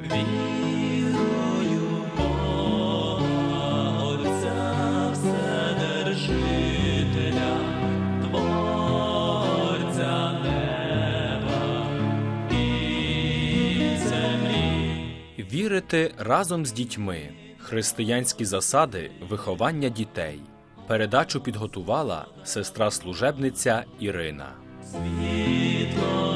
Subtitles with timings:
[0.00, 1.84] Вірую
[2.16, 6.30] Бога, Отця Вседержителя,
[8.22, 11.86] Творця неба
[12.50, 12.54] і
[13.98, 15.44] землі.
[15.52, 17.30] Вірити разом з дітьми.
[17.58, 20.40] Християнські засади виховання дітей.
[20.86, 24.48] Передачу підготувала сестра служебниця Ірина.
[24.84, 26.31] Світло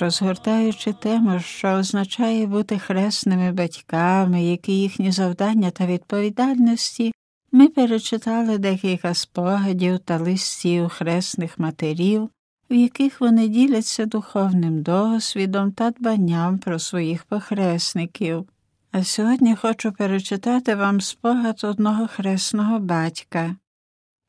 [0.00, 7.12] Розгортаючи тему, що означає бути хресними батьками, які їхні завдання та відповідальності,
[7.52, 12.30] ми перечитали декілька спогадів та листів хресних матерів,
[12.70, 18.48] в яких вони діляться духовним досвідом та дбанням про своїх похресників.
[18.92, 23.56] А сьогодні хочу перечитати вам спогад одного хресного батька,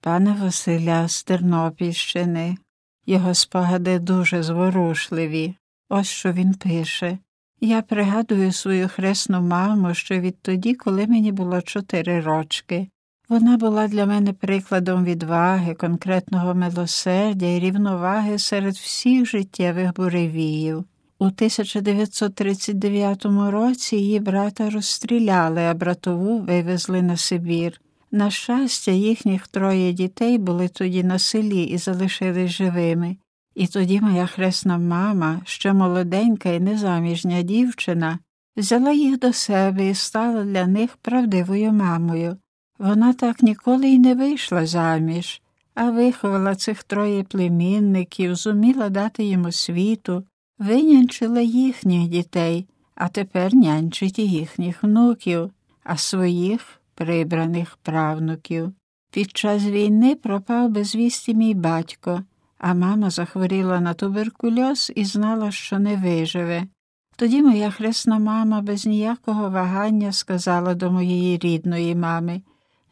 [0.02, 2.58] пана Василя з Тернопільщини.
[3.06, 5.56] Його спогади дуже зворушливі.
[5.90, 7.18] Ось що він пише.
[7.62, 12.88] Я пригадую свою хресну маму ще відтоді, коли мені було чотири рочки.
[13.30, 20.84] Вона була для мене прикладом відваги, конкретного милосердя і рівноваги серед всіх життєвих буревіїв.
[21.20, 27.82] У 1939 році її брата розстріляли, а братову вивезли на Сибір.
[28.14, 33.18] На щастя, їхніх троє дітей були тоді на селі і залишились живими.
[33.56, 38.20] І тоді моя хресна мама, ще молоденька і незаміжня дівчина,
[38.58, 42.38] взяла їх до себе і стала для них правдивою мамою.
[42.80, 45.42] Вона так ніколи й не вийшла заміж,
[45.76, 50.24] а виховала цих троє племінників, зуміла дати їм освіту,
[50.60, 55.52] винянчила їхніх дітей, а тепер нянчить і їхніх внуків,
[55.84, 58.74] а своїх прибраних правнуків.
[59.12, 62.24] Під час війни пропав без вісті мій батько,
[62.58, 66.68] а мама захворіла на туберкульоз і знала, що не виживе.
[67.16, 72.42] Тоді моя хресна мама без ніякого вагання сказала до моєї рідної мами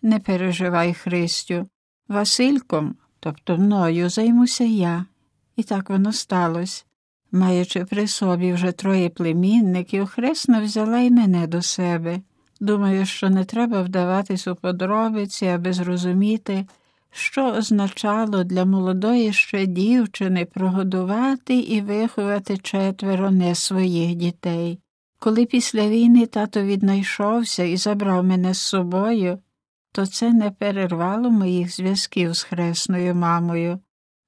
[0.02, 1.68] Не переживай, Христю,
[2.08, 5.06] Васильком, тобто мною, займуся я.
[5.56, 6.84] І так воно сталося.
[7.32, 12.22] Маючи при собі вже троє племінників, хресна взяла й мене до себе.
[12.62, 16.66] Думаю, що не треба вдаватись у подробиці, аби зрозуміти,
[17.12, 24.80] що означало для молодої ще дівчини прогодувати і виховати четверо не своїх дітей.
[25.20, 29.40] Коли після війни тато віднайшовся і забрав мене з собою,
[29.92, 33.80] то це не перервало моїх зв'язків з хресною мамою.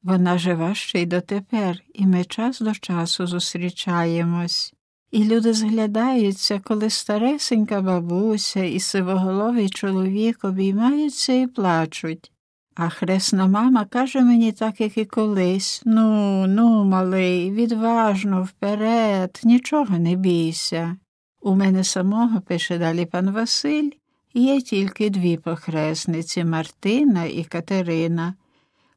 [0.03, 4.73] Вона жива ще й дотепер, і ми час до часу зустрічаємось.
[5.13, 12.31] І люди зглядаються, коли старесенька бабуся і сивоголовий чоловік обіймаються і плачуть.
[12.75, 19.97] А хресна мама каже мені так, як і колись Ну, ну, малий, відважно, вперед, нічого
[19.97, 20.95] не бійся.
[21.41, 23.89] У мене самого, пише далі пан Василь,
[24.33, 28.33] є тільки дві похресниці Мартина і Катерина.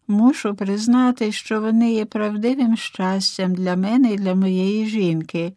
[0.09, 5.53] Мушу признати, що вони є правдивим щастям для мене і для моєї жінки,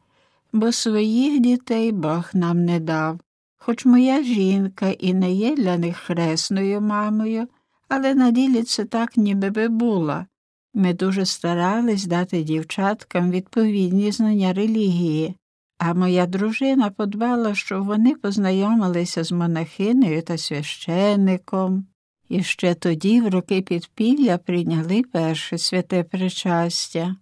[0.54, 3.20] бо своїх дітей Бог нам не дав.
[3.58, 7.48] Хоч моя жінка і не є для них хресною мамою,
[7.90, 10.26] але на ділі це так, ніби би була.
[10.74, 15.36] Ми дуже старались дати дівчаткам відповідні знання релігії,
[15.78, 21.88] а моя дружина подбала, щоб вони познайомилися з монахинею та священником.
[22.30, 27.16] І ще тоді, в роки підпілля, прийняли перше святе причастя.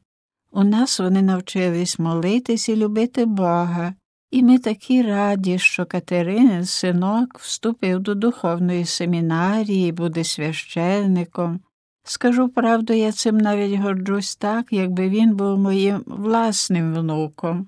[0.51, 3.93] У нас вони навчились молитись і любити Бога,
[4.31, 11.59] і ми такі раді, що Катеринин синок вступив до духовної семінарії, і буде священником.
[12.03, 17.67] Скажу правду, я цим навіть горджусь так, якби він був моїм власним внуком.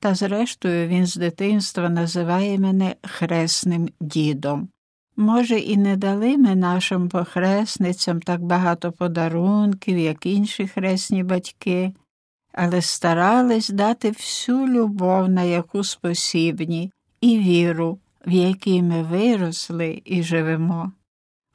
[0.00, 4.68] Та зрештою він з дитинства називає мене хресним дідом.
[5.16, 11.92] Може, і не дали ми нашим похресницям так багато подарунків, як інші хресні батьки,
[12.62, 20.22] але старались дати всю любов, на яку спосібні, і віру, в якій ми виросли і
[20.22, 20.92] живемо.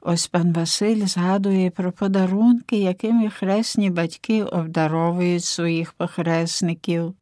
[0.00, 7.14] Ось пан Василь згадує про подарунки, якими хресні батьки обдаровують своїх похресників.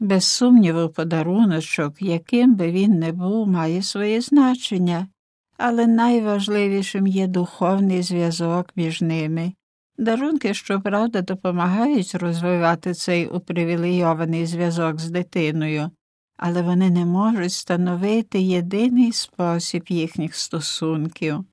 [0.00, 5.08] Без сумніву, подаруночок, яким би він не був, має своє значення,
[5.56, 9.52] але найважливішим є духовний зв'язок між ними.
[10.00, 15.90] Дарунки, щоправда, допомагають розвивати цей упривілейований зв'язок з дитиною,
[16.36, 21.44] але вони не можуть становити єдиний спосіб їхніх стосунків.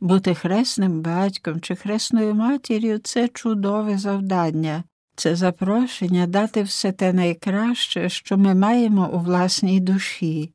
[0.00, 4.84] Бути хресним батьком чи хресною матір'ю це чудове завдання,
[5.16, 10.52] це запрошення дати все те найкраще, що ми маємо у власній душі,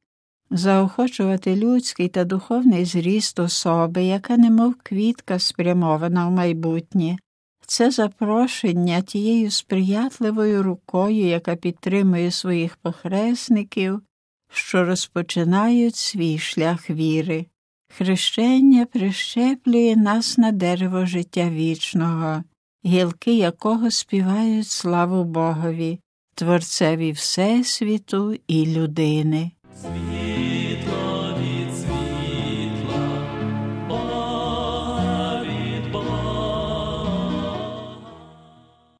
[0.52, 7.18] заохочувати людський та духовний зріст особи, яка немов квітка спрямована в майбутнє.
[7.68, 14.02] Це запрошення тією сприятливою рукою, яка підтримує своїх похресників,
[14.52, 17.46] що розпочинають свій шлях віри.
[17.98, 22.44] Хрещення прищеплює нас на дерево життя вічного,
[22.86, 26.00] гілки якого співають славу Богові,
[26.36, 29.52] Творцеві Всесвіту і людини.